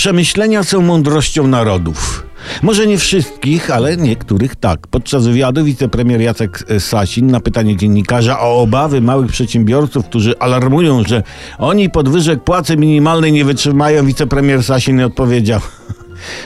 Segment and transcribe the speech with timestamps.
[0.00, 2.26] Przemyślenia są mądrością narodów.
[2.62, 4.86] Może nie wszystkich, ale niektórych tak.
[4.86, 11.22] Podczas wywiadu wicepremier Jacek Sasin na pytanie dziennikarza o obawy małych przedsiębiorców, którzy alarmują, że
[11.58, 15.60] oni podwyżek płacy minimalnej nie wytrzymają, wicepremier Sasin odpowiedział–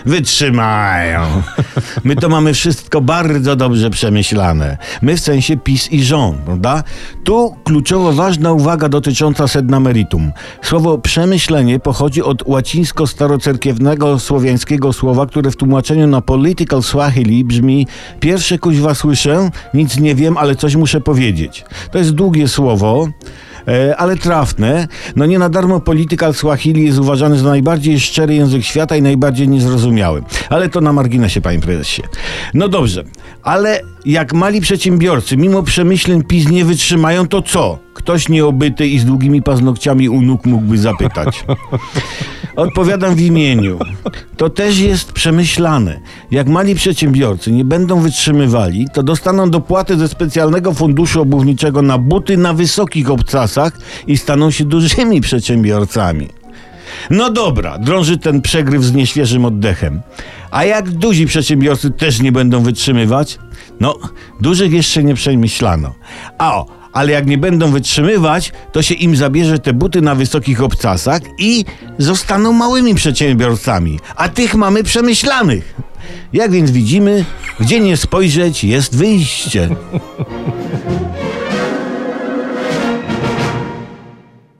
[0.06, 1.42] Wytrzymają.
[2.04, 4.78] My to mamy wszystko bardzo dobrze przemyślane.
[5.02, 6.82] My w sensie PiS i rząd, prawda?
[7.24, 10.32] Tu kluczowo ważna uwaga dotycząca sedna meritum.
[10.62, 17.86] Słowo przemyślenie pochodzi od łacińsko-starocerkiewnego słowiańskiego słowa, które w tłumaczeniu na political Swahili brzmi
[18.20, 21.64] pierwsze kuźwa słyszę, nic nie wiem, ale coś muszę powiedzieć.
[21.90, 23.08] To jest długie słowo.
[23.68, 24.88] E, ale trafne.
[25.16, 29.48] No nie na darmo political Swahili jest uważany za najbardziej szczery język świata i najbardziej
[29.48, 30.22] niezrozumiały.
[30.50, 32.02] Ale to na marginesie, panie prezesie.
[32.54, 33.04] No dobrze,
[33.42, 37.78] ale jak mali przedsiębiorcy mimo przemyśleń PiS nie wytrzymają, to co?
[37.94, 41.44] Ktoś nieobyty i z długimi paznokciami u nóg mógłby zapytać.
[42.56, 43.78] Odpowiadam w imieniu.
[44.36, 46.00] To też jest przemyślane.
[46.30, 52.36] Jak mali przedsiębiorcy nie będą wytrzymywali, to dostaną dopłaty ze specjalnego funduszu obuwniczego na buty
[52.36, 56.28] na wysokich obcasach i staną się dużymi przedsiębiorcami.
[57.10, 60.02] No dobra, drąży ten przegryw z nieświeżym oddechem.
[60.50, 63.38] A jak duzi przedsiębiorcy też nie będą wytrzymywać?
[63.80, 63.98] No,
[64.40, 65.94] dużych jeszcze nie przemyślano.
[66.38, 70.62] A o, ale jak nie będą wytrzymywać, to się im zabierze te buty na wysokich
[70.62, 71.64] obcasach i
[71.98, 74.00] zostaną małymi przedsiębiorcami.
[74.16, 75.74] A tych mamy przemyślanych.
[76.32, 77.24] Jak więc widzimy,
[77.60, 79.68] gdzie nie spojrzeć, jest wyjście.